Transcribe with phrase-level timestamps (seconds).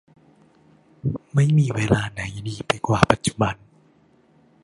[1.33, 3.55] ไม่มีเวลาไหนดีไปกว่าปัจจุบัน